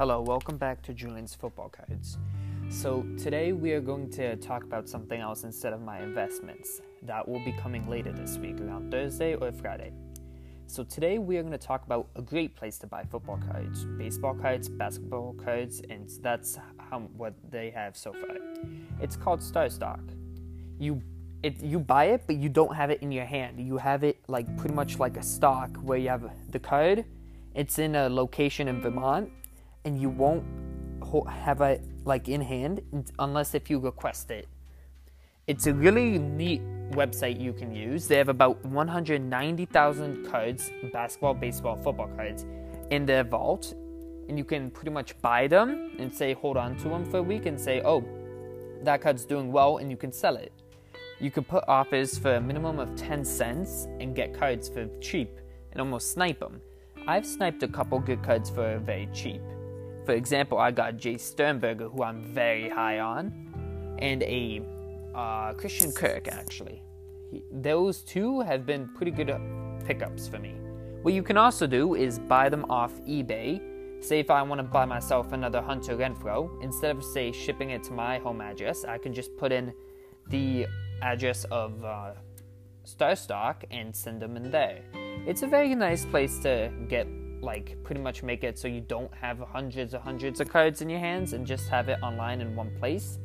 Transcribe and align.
Hello, 0.00 0.22
welcome 0.22 0.56
back 0.56 0.80
to 0.80 0.94
Julian's 0.94 1.34
Football 1.34 1.68
Cards. 1.68 2.16
So, 2.70 3.04
today 3.18 3.52
we 3.52 3.72
are 3.72 3.82
going 3.82 4.08
to 4.12 4.34
talk 4.36 4.64
about 4.64 4.88
something 4.88 5.20
else 5.20 5.44
instead 5.44 5.74
of 5.74 5.82
my 5.82 6.00
investments. 6.00 6.80
That 7.02 7.28
will 7.28 7.44
be 7.44 7.52
coming 7.52 7.86
later 7.86 8.10
this 8.10 8.38
week, 8.38 8.58
around 8.62 8.90
Thursday 8.90 9.34
or 9.34 9.52
Friday. 9.52 9.92
So, 10.68 10.84
today 10.84 11.18
we 11.18 11.36
are 11.36 11.42
going 11.42 11.52
to 11.52 11.58
talk 11.58 11.84
about 11.84 12.08
a 12.16 12.22
great 12.22 12.56
place 12.56 12.78
to 12.78 12.86
buy 12.86 13.04
football 13.04 13.38
cards, 13.52 13.84
baseball 13.98 14.32
cards, 14.32 14.70
basketball 14.70 15.34
cards, 15.34 15.82
and 15.90 16.08
that's 16.22 16.58
how, 16.78 17.00
what 17.18 17.34
they 17.50 17.68
have 17.68 17.94
so 17.94 18.14
far. 18.14 18.38
It's 19.02 19.16
called 19.16 19.40
StarStock. 19.40 20.00
You 20.78 21.02
it, 21.42 21.60
you 21.60 21.78
buy 21.78 22.06
it, 22.06 22.22
but 22.26 22.36
you 22.36 22.48
don't 22.48 22.74
have 22.74 22.90
it 22.90 23.02
in 23.02 23.12
your 23.12 23.26
hand. 23.26 23.60
You 23.60 23.76
have 23.76 24.02
it 24.02 24.16
like 24.28 24.46
pretty 24.56 24.74
much 24.74 24.98
like 24.98 25.18
a 25.18 25.22
stock 25.22 25.76
where 25.82 25.98
you 25.98 26.08
have 26.08 26.24
the 26.52 26.58
card. 26.58 27.04
It's 27.54 27.78
in 27.78 27.96
a 27.96 28.08
location 28.08 28.66
in 28.66 28.80
Vermont, 28.80 29.30
and 29.84 30.00
you 30.00 30.08
won't 30.08 30.44
have 31.28 31.60
it 31.60 31.82
like 32.04 32.28
in 32.28 32.40
hand 32.40 32.82
unless 33.18 33.54
if 33.54 33.70
you 33.70 33.78
request 33.78 34.30
it. 34.30 34.46
It's 35.46 35.66
a 35.66 35.74
really 35.74 36.18
neat 36.18 36.62
website 36.92 37.40
you 37.40 37.52
can 37.52 37.74
use. 37.74 38.06
They 38.06 38.16
have 38.16 38.28
about 38.28 38.64
190,000 38.64 40.30
cards, 40.30 40.70
basketball, 40.92 41.34
baseball, 41.34 41.76
football 41.76 42.08
cards, 42.14 42.46
in 42.90 43.06
their 43.06 43.24
vault, 43.24 43.74
and 44.28 44.38
you 44.38 44.44
can 44.44 44.70
pretty 44.70 44.90
much 44.90 45.20
buy 45.20 45.48
them 45.48 45.92
and 45.98 46.14
say 46.14 46.34
hold 46.34 46.56
on 46.56 46.76
to 46.76 46.88
them 46.88 47.04
for 47.04 47.18
a 47.18 47.22
week 47.22 47.46
and 47.46 47.60
say, 47.60 47.82
oh, 47.84 48.04
that 48.82 49.00
card's 49.00 49.24
doing 49.24 49.50
well, 49.50 49.78
and 49.78 49.90
you 49.90 49.96
can 49.96 50.12
sell 50.12 50.36
it. 50.36 50.52
You 51.18 51.30
can 51.30 51.44
put 51.44 51.64
offers 51.68 52.16
for 52.16 52.36
a 52.36 52.40
minimum 52.40 52.78
of 52.78 52.94
10 52.96 53.24
cents 53.24 53.88
and 53.98 54.14
get 54.14 54.32
cards 54.32 54.68
for 54.68 54.88
cheap 55.00 55.36
and 55.72 55.80
almost 55.80 56.12
snipe 56.12 56.40
them. 56.40 56.60
I've 57.06 57.26
sniped 57.26 57.62
a 57.62 57.68
couple 57.68 57.98
good 57.98 58.22
cards 58.22 58.50
for 58.50 58.78
very 58.78 59.08
cheap. 59.12 59.42
For 60.10 60.16
example, 60.16 60.58
I 60.58 60.72
got 60.72 60.96
Jace 60.96 61.20
Sternberger, 61.20 61.88
who 61.88 62.02
I'm 62.02 62.20
very 62.20 62.68
high 62.68 62.98
on, 62.98 63.32
and 64.00 64.24
a 64.24 64.60
uh, 65.14 65.52
Christian 65.52 65.92
Kirk, 65.92 66.26
actually. 66.26 66.82
He, 67.30 67.44
those 67.52 68.02
two 68.02 68.40
have 68.40 68.66
been 68.66 68.88
pretty 68.88 69.12
good 69.12 69.32
pickups 69.84 70.26
for 70.26 70.40
me. 70.40 70.56
What 71.02 71.14
you 71.14 71.22
can 71.22 71.36
also 71.36 71.68
do 71.68 71.94
is 71.94 72.18
buy 72.18 72.48
them 72.48 72.66
off 72.68 72.92
eBay. 73.02 73.60
Say 74.04 74.18
if 74.18 74.32
I 74.32 74.42
want 74.42 74.58
to 74.58 74.64
buy 74.64 74.84
myself 74.84 75.30
another 75.30 75.62
Hunter 75.62 75.96
Renfrow, 75.96 76.60
instead 76.60 76.96
of 76.96 77.04
say 77.04 77.30
shipping 77.30 77.70
it 77.70 77.84
to 77.84 77.92
my 77.92 78.18
home 78.18 78.40
address, 78.40 78.84
I 78.84 78.98
can 78.98 79.14
just 79.14 79.36
put 79.36 79.52
in 79.52 79.72
the 80.26 80.66
address 81.02 81.44
of 81.52 81.84
uh, 81.84 82.14
StarStock 82.84 83.62
and 83.70 83.94
send 83.94 84.20
them 84.20 84.36
in 84.36 84.50
there. 84.50 84.82
It's 85.24 85.42
a 85.42 85.46
very 85.46 85.72
nice 85.76 86.04
place 86.04 86.40
to 86.40 86.72
get 86.88 87.06
like 87.42 87.76
pretty 87.84 88.00
much 88.00 88.22
make 88.22 88.44
it 88.44 88.58
so 88.58 88.68
you 88.68 88.80
don't 88.80 89.12
have 89.14 89.38
hundreds 89.40 89.94
and 89.94 90.02
hundreds 90.02 90.40
of 90.40 90.48
cards 90.48 90.82
in 90.82 90.90
your 90.90 91.00
hands 91.00 91.32
and 91.32 91.46
just 91.46 91.68
have 91.68 91.88
it 91.88 91.98
online 92.02 92.40
in 92.40 92.54
one 92.54 92.70
place. 92.78 93.18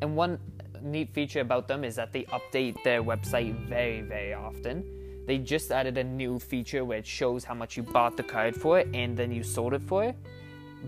And 0.00 0.16
one 0.16 0.38
neat 0.82 1.12
feature 1.12 1.40
about 1.40 1.68
them 1.68 1.84
is 1.84 1.94
that 1.96 2.12
they 2.12 2.24
update 2.24 2.82
their 2.82 3.02
website 3.02 3.54
very, 3.68 4.00
very 4.00 4.34
often. 4.34 4.84
They 5.26 5.38
just 5.38 5.70
added 5.70 5.96
a 5.98 6.04
new 6.04 6.38
feature 6.38 6.84
where 6.84 6.98
it 6.98 7.06
shows 7.06 7.44
how 7.44 7.54
much 7.54 7.76
you 7.76 7.84
bought 7.84 8.16
the 8.16 8.24
card 8.24 8.56
for 8.56 8.80
and 8.92 9.16
then 9.16 9.30
you 9.30 9.42
sold 9.42 9.74
it 9.74 9.82
for. 9.82 10.14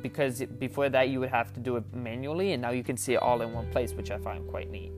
Because 0.02 0.42
before 0.58 0.88
that, 0.88 1.08
you 1.08 1.20
would 1.20 1.30
have 1.30 1.52
to 1.52 1.60
do 1.60 1.76
it 1.76 1.84
manually, 1.94 2.50
and 2.52 2.60
now 2.60 2.70
you 2.72 2.82
can 2.82 2.96
see 2.96 3.14
it 3.14 3.22
all 3.22 3.42
in 3.42 3.52
one 3.52 3.70
place, 3.70 3.92
which 3.92 4.10
I 4.10 4.18
find 4.18 4.44
quite 4.48 4.68
neat 4.68 4.90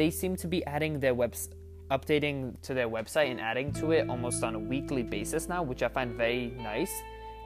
they 0.00 0.10
seem 0.10 0.34
to 0.34 0.48
be 0.48 0.64
adding 0.64 0.98
their 0.98 1.14
webs 1.14 1.50
updating 1.90 2.58
to 2.62 2.72
their 2.72 2.88
website 2.88 3.30
and 3.30 3.38
adding 3.38 3.70
to 3.72 3.90
it 3.90 4.08
almost 4.08 4.42
on 4.42 4.54
a 4.54 4.58
weekly 4.58 5.02
basis 5.02 5.46
now, 5.46 5.62
which 5.62 5.82
I 5.82 5.88
find 5.88 6.14
very 6.14 6.54
nice. 6.56 6.92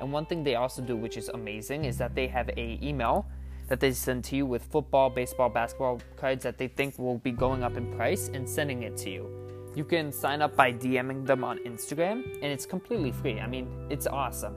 And 0.00 0.12
one 0.12 0.26
thing 0.26 0.42
they 0.42 0.56
also 0.56 0.82
do, 0.82 0.96
which 0.96 1.16
is 1.16 1.28
amazing, 1.28 1.84
is 1.84 1.98
that 1.98 2.14
they 2.14 2.26
have 2.26 2.48
a 2.50 2.78
email 2.82 3.26
that 3.68 3.80
they 3.80 3.92
send 3.92 4.24
to 4.24 4.36
you 4.36 4.46
with 4.46 4.62
football, 4.64 5.08
baseball, 5.08 5.48
basketball 5.48 6.00
cards 6.16 6.42
that 6.44 6.58
they 6.58 6.68
think 6.68 6.98
will 6.98 7.18
be 7.18 7.30
going 7.30 7.62
up 7.62 7.76
in 7.76 7.94
price 7.96 8.28
and 8.34 8.48
sending 8.48 8.82
it 8.82 8.96
to 8.98 9.10
you. 9.10 9.28
You 9.74 9.84
can 9.84 10.12
sign 10.12 10.42
up 10.42 10.54
by 10.54 10.72
DMing 10.72 11.26
them 11.26 11.42
on 11.42 11.58
Instagram, 11.58 12.24
and 12.34 12.44
it's 12.44 12.66
completely 12.66 13.12
free. 13.12 13.40
I 13.40 13.46
mean, 13.46 13.68
it's 13.90 14.06
awesome. 14.06 14.54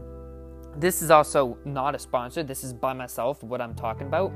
This 0.75 1.02
is 1.02 1.09
also 1.09 1.58
not 1.66 1.96
a 1.96 2.00
sponsor. 2.00 2.44
This 2.44 2.64
is 2.64 2.74
by 2.74 2.94
myself, 2.94 3.42
what 3.44 3.62
I'm 3.62 3.74
talking 3.74 4.08
about 4.08 4.31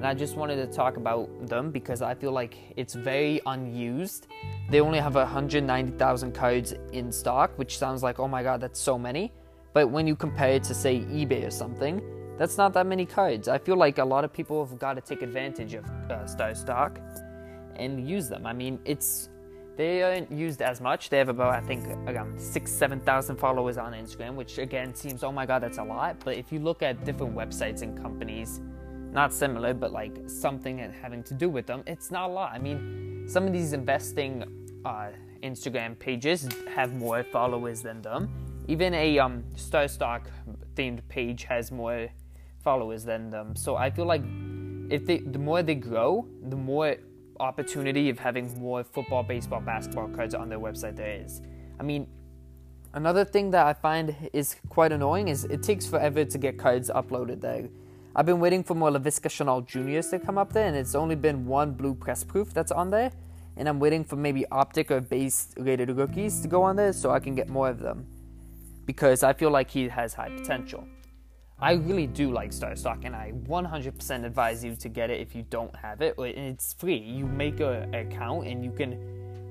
and 0.00 0.06
I 0.06 0.14
just 0.14 0.34
wanted 0.34 0.56
to 0.56 0.66
talk 0.66 0.96
about 0.96 1.46
them 1.46 1.70
because 1.70 2.00
I 2.00 2.14
feel 2.14 2.32
like 2.32 2.56
it's 2.74 2.94
very 2.94 3.38
unused. 3.44 4.28
They 4.70 4.80
only 4.80 4.98
have 4.98 5.14
190,000 5.14 6.32
cards 6.32 6.72
in 6.92 7.12
stock, 7.12 7.50
which 7.58 7.76
sounds 7.76 8.02
like, 8.02 8.18
oh 8.18 8.26
my 8.26 8.42
god, 8.42 8.62
that's 8.62 8.80
so 8.80 8.98
many. 8.98 9.30
But 9.72 9.90
when 9.90 10.06
you 10.06 10.16
compare 10.16 10.50
it 10.50 10.64
to, 10.64 10.74
say, 10.74 11.00
eBay 11.00 11.46
or 11.46 11.50
something, 11.50 12.02
that's 12.38 12.56
not 12.56 12.72
that 12.72 12.86
many 12.86 13.04
cards. 13.04 13.48
I 13.48 13.58
feel 13.58 13.76
like 13.76 13.98
a 13.98 14.04
lot 14.04 14.24
of 14.24 14.32
people 14.32 14.64
have 14.64 14.78
got 14.78 14.94
to 14.94 15.02
take 15.02 15.22
advantage 15.22 15.74
of 15.74 15.84
uh, 15.84 16.24
StarStock 16.24 16.98
and 17.76 18.08
use 18.08 18.28
them. 18.28 18.46
I 18.46 18.52
mean, 18.52 18.78
it's 18.84 19.28
they 19.76 20.02
aren't 20.02 20.30
used 20.30 20.60
as 20.62 20.80
much. 20.80 21.08
They 21.08 21.18
have 21.18 21.28
about 21.28 21.54
I 21.54 21.60
think 21.60 21.86
around 22.08 22.40
six, 22.40 22.70
seven 22.72 23.00
thousand 23.00 23.36
followers 23.36 23.78
on 23.78 23.92
Instagram, 23.92 24.34
which 24.34 24.58
again 24.58 24.94
seems 24.94 25.22
oh 25.22 25.32
my 25.32 25.46
god 25.46 25.62
that's 25.62 25.78
a 25.78 25.84
lot. 25.84 26.16
But 26.24 26.36
if 26.36 26.52
you 26.52 26.58
look 26.58 26.82
at 26.82 27.04
different 27.04 27.34
websites 27.34 27.82
and 27.82 28.00
companies 28.00 28.60
not 29.12 29.32
similar, 29.32 29.74
but 29.74 29.92
like 29.92 30.16
something 30.26 30.78
having 30.78 31.22
to 31.24 31.34
do 31.34 31.48
with 31.48 31.66
them, 31.66 31.82
it's 31.86 32.10
not 32.10 32.30
a 32.30 32.32
lot. 32.32 32.52
I 32.52 32.58
mean, 32.58 33.24
some 33.26 33.46
of 33.46 33.52
these 33.52 33.72
investing 33.72 34.44
uh, 34.84 35.08
Instagram 35.42 35.98
pages 35.98 36.48
have 36.74 36.94
more 36.94 37.22
followers 37.22 37.82
than 37.82 38.02
them. 38.02 38.28
Even 38.68 38.94
a 38.94 39.18
um, 39.18 39.44
StarStock 39.56 40.22
themed 40.74 41.00
page 41.08 41.44
has 41.44 41.72
more 41.72 42.08
followers 42.62 43.04
than 43.04 43.30
them. 43.30 43.56
So 43.56 43.76
I 43.76 43.90
feel 43.90 44.06
like 44.06 44.22
if 44.90 45.06
they, 45.06 45.18
the 45.18 45.38
more 45.38 45.62
they 45.62 45.74
grow, 45.74 46.26
the 46.48 46.56
more 46.56 46.96
opportunity 47.38 48.10
of 48.10 48.18
having 48.18 48.58
more 48.60 48.84
football, 48.84 49.22
baseball, 49.22 49.60
basketball 49.60 50.08
cards 50.08 50.34
on 50.34 50.48
their 50.48 50.58
website 50.58 50.96
there 50.96 51.20
is. 51.22 51.40
I 51.78 51.82
mean, 51.82 52.06
another 52.92 53.24
thing 53.24 53.50
that 53.52 53.66
I 53.66 53.72
find 53.72 54.14
is 54.32 54.56
quite 54.68 54.92
annoying 54.92 55.28
is 55.28 55.44
it 55.44 55.62
takes 55.62 55.86
forever 55.86 56.24
to 56.24 56.38
get 56.38 56.58
cards 56.58 56.90
uploaded 56.90 57.40
there. 57.40 57.68
I've 58.14 58.26
been 58.26 58.40
waiting 58.40 58.64
for 58.64 58.74
more 58.74 58.90
Laviska 58.90 59.28
Shenault 59.28 59.66
Juniors 59.66 60.08
to 60.10 60.18
come 60.18 60.36
up 60.36 60.52
there, 60.52 60.66
and 60.66 60.76
it's 60.76 60.96
only 60.96 61.14
been 61.14 61.46
one 61.46 61.72
blue 61.72 61.94
press 61.94 62.24
proof 62.24 62.52
that's 62.52 62.72
on 62.72 62.90
there. 62.90 63.12
And 63.56 63.68
I'm 63.68 63.78
waiting 63.78 64.04
for 64.04 64.16
maybe 64.16 64.44
optic 64.50 64.90
or 64.90 65.00
base 65.00 65.54
rated 65.56 65.90
rookies 65.90 66.40
to 66.40 66.48
go 66.48 66.62
on 66.62 66.76
there 66.76 66.92
so 66.92 67.10
I 67.10 67.20
can 67.20 67.34
get 67.34 67.48
more 67.48 67.68
of 67.68 67.78
them. 67.78 68.06
Because 68.86 69.22
I 69.22 69.32
feel 69.32 69.50
like 69.50 69.70
he 69.70 69.88
has 69.88 70.14
high 70.14 70.30
potential. 70.30 70.86
I 71.58 71.72
really 71.72 72.06
do 72.06 72.32
like 72.32 72.50
StarStock, 72.50 73.04
and 73.04 73.14
I 73.14 73.32
100% 73.46 74.24
advise 74.24 74.64
you 74.64 74.74
to 74.76 74.88
get 74.88 75.10
it 75.10 75.20
if 75.20 75.34
you 75.34 75.44
don't 75.50 75.74
have 75.76 76.00
it. 76.00 76.14
It's 76.18 76.72
free. 76.74 76.96
You 76.96 77.26
make 77.26 77.60
an 77.60 77.94
account, 77.94 78.46
and 78.46 78.64
you 78.64 78.70
can 78.70 78.98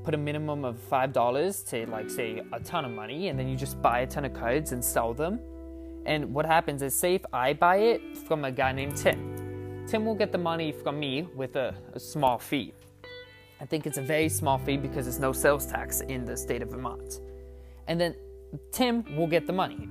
put 0.03 0.15
a 0.15 0.17
minimum 0.17 0.65
of 0.65 0.77
$5 0.89 1.69
to, 1.69 1.85
like, 1.91 2.09
say, 2.09 2.41
a 2.51 2.59
ton 2.59 2.85
of 2.85 2.91
money, 2.91 3.27
and 3.27 3.37
then 3.37 3.47
you 3.47 3.55
just 3.55 3.81
buy 3.81 3.99
a 3.99 4.07
ton 4.07 4.25
of 4.25 4.33
cards 4.33 4.71
and 4.71 4.83
sell 4.83 5.13
them 5.13 5.39
and 6.05 6.33
what 6.33 6.45
happens 6.45 6.81
is, 6.81 6.97
say 6.97 7.15
if 7.15 7.25
I 7.33 7.53
buy 7.53 7.77
it 7.77 8.17
from 8.17 8.45
a 8.45 8.51
guy 8.51 8.71
named 8.71 8.97
Tim, 8.97 9.85
Tim 9.87 10.05
will 10.05 10.15
get 10.15 10.31
the 10.31 10.37
money 10.37 10.71
from 10.71 10.99
me 10.99 11.27
with 11.35 11.55
a, 11.55 11.75
a 11.93 11.99
small 11.99 12.37
fee. 12.39 12.73
I 13.61 13.65
think 13.65 13.85
it's 13.85 13.97
a 13.97 14.01
very 14.01 14.29
small 14.29 14.57
fee 14.57 14.77
because 14.77 15.05
there's 15.05 15.19
no 15.19 15.33
sales 15.33 15.65
tax 15.65 16.01
in 16.01 16.25
the 16.25 16.37
state 16.37 16.61
of 16.61 16.69
Vermont. 16.69 17.19
And 17.87 17.99
then 17.99 18.15
Tim 18.71 19.03
will 19.15 19.27
get 19.27 19.47
the 19.47 19.53
money. 19.53 19.87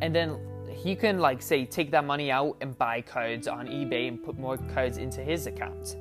And 0.00 0.14
then 0.14 0.38
he 0.68 0.94
can, 0.94 1.18
like, 1.18 1.40
say, 1.40 1.64
take 1.64 1.90
that 1.92 2.04
money 2.04 2.30
out 2.30 2.56
and 2.60 2.76
buy 2.76 3.00
cards 3.00 3.48
on 3.48 3.66
eBay 3.66 4.08
and 4.08 4.22
put 4.22 4.38
more 4.38 4.56
cards 4.56 4.98
into 4.98 5.22
his 5.22 5.46
account. 5.46 5.96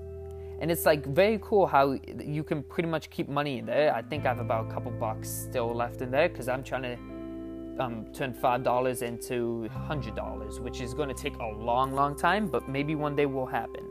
And 0.59 0.72
it's 0.72 0.86
like 0.86 1.06
very 1.06 1.40
cool 1.42 1.68
how 1.68 1.98
you 2.24 2.44
can 2.44 2.64
pretty 2.64 2.88
much 2.88 3.09
keep 3.09 3.28
money 3.28 3.57
in 3.60 3.66
there. 3.66 3.94
I 3.94 4.01
think 4.01 4.25
I 4.25 4.30
have 4.30 4.40
about 4.40 4.69
a 4.69 4.74
couple 4.74 4.92
bucks 4.92 5.30
still 5.30 5.74
left 5.74 6.01
in 6.01 6.10
there 6.10 6.30
because 6.30 6.48
I'm 6.48 6.63
trying 6.63 6.84
to 6.84 7.84
um, 7.84 8.06
turn 8.13 8.34
five 8.34 8.63
dollars 8.63 9.01
into 9.01 9.68
hundred 9.69 10.16
dollars, 10.16 10.60
which 10.60 10.80
is 10.80 10.94
going 10.94 11.10
to 11.10 11.16
take 11.16 11.36
a 11.38 11.48
long, 11.48 11.94
long 11.94 12.16
time, 12.16 12.48
but 12.48 12.69
maybe 12.69 12.95
one 12.95 13.16
day 13.16 13.25
will 13.25 13.45
happen. 13.45 13.90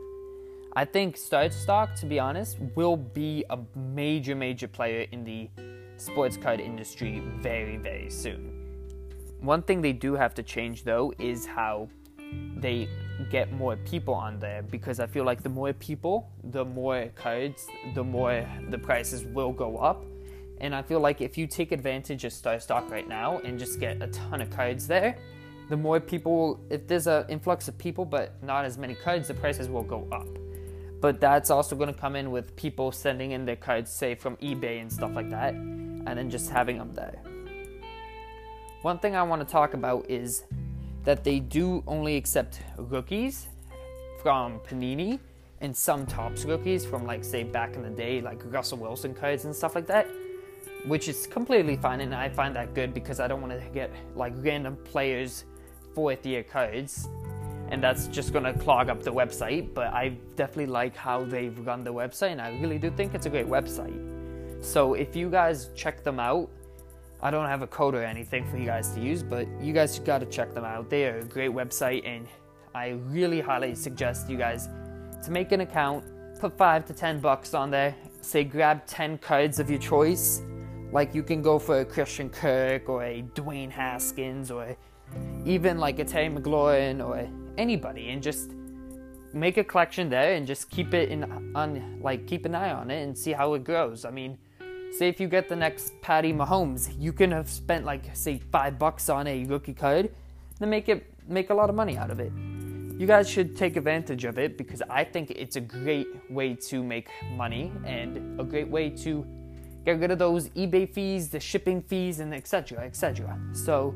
I 0.75 0.85
think 0.85 1.15
StarStock, 1.15 1.99
to 1.99 2.07
be 2.07 2.19
honest, 2.19 2.57
will 2.75 2.97
be 2.97 3.45
a 3.51 3.59
major, 3.75 4.35
major 4.35 4.67
player 4.67 5.05
in 5.11 5.23
the 5.23 5.49
sports 5.97 6.37
card 6.37 6.59
industry 6.59 7.23
very, 7.37 7.77
very 7.77 8.09
soon. 8.09 8.51
One 9.39 9.61
thing 9.61 9.81
they 9.81 9.93
do 9.93 10.15
have 10.15 10.33
to 10.35 10.43
change 10.43 10.83
though 10.83 11.13
is 11.19 11.45
how 11.45 11.89
they 12.57 12.87
get 13.29 13.51
more 13.51 13.75
people 13.75 14.13
on 14.13 14.39
there 14.39 14.63
because 14.63 14.99
I 14.99 15.07
feel 15.07 15.23
like 15.23 15.43
the 15.43 15.49
more 15.49 15.73
people, 15.73 16.31
the 16.43 16.65
more 16.65 17.09
cards, 17.15 17.67
the 17.93 18.03
more 18.03 18.45
the 18.69 18.77
prices 18.77 19.23
will 19.25 19.51
go 19.51 19.77
up 19.77 20.03
and 20.63 20.73
I 20.73 20.81
feel 20.81 21.01
like 21.01 21.19
if 21.19 21.37
you 21.37 21.45
take 21.45 21.73
advantage 21.73 22.23
of 22.23 22.31
StarStock 22.31 22.89
right 22.89 23.07
now 23.07 23.39
and 23.39 23.59
just 23.59 23.81
get 23.81 24.01
a 24.01 24.07
ton 24.07 24.39
of 24.39 24.49
cards 24.49 24.87
there, 24.87 25.17
the 25.69 25.75
more 25.75 25.99
people, 25.99 26.59
if 26.69 26.87
there's 26.87 27.05
an 27.05 27.25
influx 27.27 27.67
of 27.67 27.77
people 27.77 28.05
but 28.05 28.41
not 28.41 28.63
as 28.63 28.77
many 28.77 28.95
cards, 28.95 29.27
the 29.27 29.33
prices 29.33 29.67
will 29.67 29.83
go 29.83 30.07
up. 30.11 30.27
But 31.01 31.19
that's 31.19 31.49
also 31.49 31.75
going 31.75 31.93
to 31.93 31.99
come 31.99 32.15
in 32.15 32.31
with 32.31 32.55
people 32.55 32.93
sending 32.93 33.31
in 33.31 33.43
their 33.43 33.57
cards, 33.57 33.91
say 33.91 34.15
from 34.15 34.37
eBay 34.37 34.81
and 34.81 34.89
stuff 34.89 35.11
like 35.15 35.29
that, 35.31 35.53
and 36.05 36.17
then 36.17 36.29
just 36.29 36.49
having 36.49 36.77
them 36.77 36.93
there. 36.93 37.21
One 38.81 38.99
thing 38.99 39.15
I 39.15 39.23
want 39.23 39.45
to 39.45 39.49
talk 39.49 39.73
about 39.73 40.09
is 40.09 40.43
that 41.05 41.23
they 41.23 41.39
do 41.39 41.83
only 41.87 42.17
accept 42.17 42.61
rookies 42.77 43.47
from 44.21 44.59
Panini 44.59 45.19
and 45.61 45.75
some 45.75 46.05
Topps 46.05 46.43
rookies 46.43 46.85
from 46.85 47.05
like 47.05 47.23
say 47.23 47.43
back 47.43 47.75
in 47.75 47.83
the 47.83 47.89
day, 47.89 48.21
like 48.21 48.41
Russell 48.45 48.77
Wilson 48.77 49.13
cards 49.13 49.45
and 49.45 49.55
stuff 49.55 49.75
like 49.75 49.87
that, 49.87 50.07
which 50.85 51.07
is 51.07 51.27
completely 51.27 51.77
fine, 51.77 52.01
and 52.01 52.13
I 52.13 52.27
find 52.29 52.55
that 52.55 52.73
good 52.73 52.93
because 52.93 53.21
I 53.21 53.27
don't 53.27 53.41
want 53.41 53.53
to 53.53 53.65
get 53.69 53.89
like 54.15 54.33
random 54.37 54.77
players 54.83 55.45
fourth 55.95 56.25
year 56.25 56.43
cards, 56.43 57.07
and 57.69 57.81
that's 57.81 58.07
just 58.07 58.33
gonna 58.33 58.53
clog 58.53 58.89
up 58.89 59.01
the 59.01 59.13
website. 59.13 59.73
But 59.73 59.93
I 59.93 60.17
definitely 60.35 60.67
like 60.67 60.95
how 60.95 61.23
they've 61.23 61.57
run 61.65 61.85
the 61.85 61.93
website, 61.93 62.33
and 62.33 62.41
I 62.41 62.49
really 62.59 62.77
do 62.77 62.91
think 62.91 63.13
it's 63.15 63.25
a 63.25 63.29
great 63.29 63.47
website. 63.47 64.12
So 64.63 64.93
if 64.93 65.13
you 65.13 65.29
guys 65.29 65.69
check 65.75 66.05
them 66.05 66.21
out, 66.21 66.49
I 67.21 67.29
don't 67.31 67.47
have 67.47 67.61
a 67.61 67.67
code 67.67 67.95
or 67.95 68.03
anything 68.03 68.49
for 68.49 68.57
you 68.57 68.65
guys 68.65 68.93
to 68.93 69.01
use, 69.01 69.21
but 69.21 69.45
you 69.61 69.73
guys 69.73 69.99
got 69.99 70.19
to 70.19 70.25
check 70.25 70.53
them 70.53 70.63
out. 70.63 70.89
They 70.89 71.05
are 71.05 71.19
a 71.19 71.25
great 71.25 71.51
website, 71.51 72.07
and 72.07 72.25
I 72.73 72.99
really 73.07 73.41
highly 73.41 73.75
suggest 73.75 74.29
you 74.29 74.37
guys 74.37 74.69
to 75.25 75.31
make 75.31 75.51
an 75.51 75.61
account, 75.61 76.05
put 76.39 76.57
five 76.57 76.85
to 76.85 76.93
ten 76.93 77.19
bucks 77.19 77.53
on 77.53 77.71
there, 77.71 77.93
say 78.21 78.45
grab 78.45 78.85
10 78.87 79.17
cards 79.17 79.59
of 79.59 79.69
your 79.69 79.79
choice. 79.79 80.41
Like 80.93 81.13
you 81.13 81.23
can 81.23 81.41
go 81.41 81.59
for 81.59 81.81
a 81.81 81.85
Christian 81.85 82.29
Kirk 82.29 82.87
or 82.87 83.03
a 83.03 83.21
Dwayne 83.35 83.69
Haskins 83.69 84.49
or 84.49 84.77
even 85.45 85.77
like 85.77 85.99
a 85.99 86.05
Terry 86.05 86.29
McLaurin 86.29 87.05
or 87.05 87.27
anybody 87.57 88.11
and 88.11 88.23
just 88.23 88.51
make 89.33 89.57
a 89.57 89.63
collection 89.63 90.09
there 90.09 90.35
and 90.35 90.47
just 90.47 90.69
keep 90.69 90.93
it 90.93 91.09
in 91.09 91.23
on 91.55 91.99
like 92.01 92.27
keep 92.27 92.45
an 92.45 92.53
eye 92.53 92.71
on 92.71 92.91
it 92.91 93.01
and 93.01 93.17
see 93.17 93.31
how 93.31 93.55
it 93.55 93.63
grows. 93.63 94.05
I 94.05 94.11
mean, 94.11 94.37
say 94.97 95.09
if 95.09 95.19
you 95.19 95.27
get 95.27 95.49
the 95.49 95.55
next 95.55 95.99
Patty 96.01 96.33
Mahomes, 96.33 96.93
you 96.99 97.13
can 97.13 97.31
have 97.31 97.49
spent 97.49 97.85
like 97.85 98.15
say 98.15 98.39
five 98.51 98.79
bucks 98.79 99.09
on 99.09 99.27
a 99.27 99.45
rookie 99.45 99.73
card, 99.73 100.09
then 100.59 100.69
make 100.69 100.89
it 100.89 101.05
make 101.27 101.49
a 101.49 101.53
lot 101.53 101.69
of 101.69 101.75
money 101.75 101.97
out 101.97 102.11
of 102.11 102.19
it 102.19 102.31
you 102.97 103.07
guys 103.07 103.27
should 103.27 103.57
take 103.57 103.75
advantage 103.75 104.23
of 104.23 104.37
it 104.37 104.57
because 104.57 104.81
I 104.89 105.03
think 105.03 105.31
it's 105.31 105.55
a 105.55 105.61
great 105.61 106.07
way 106.29 106.53
to 106.69 106.83
make 106.83 107.09
money 107.31 107.71
and 107.85 108.39
a 108.39 108.43
great 108.43 108.67
way 108.67 108.89
to 108.91 109.25
get 109.83 109.99
rid 109.99 110.11
of 110.11 110.19
those 110.19 110.49
eBay 110.49 110.87
fees, 110.89 111.29
the 111.29 111.39
shipping 111.39 111.81
fees, 111.81 112.19
and 112.19 112.33
etc. 112.33 112.79
etc. 112.85 113.37
So, 113.53 113.95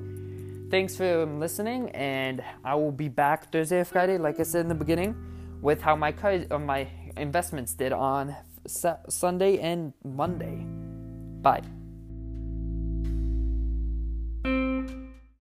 thanks 0.70 0.96
for 0.96 1.26
listening, 1.26 1.90
and 1.92 2.44
I 2.66 2.76
will 2.76 2.92
be 2.92 3.08
back 3.08 3.52
Thursday 3.52 3.80
or 3.80 3.86
Friday, 3.86 4.18
like 4.18 4.40
I 4.40 4.44
said 4.44 4.62
in 4.62 4.68
the 4.68 4.76
beginning, 4.76 5.16
with 5.62 5.82
how 5.82 5.96
my 5.96 6.14
uh, 6.52 6.60
my 6.60 6.88
investments 7.16 7.74
did 7.74 7.94
on 7.94 8.36
Sunday 8.66 9.60
and 9.60 9.94
Monday. 10.04 10.87
Bye. 11.42 11.77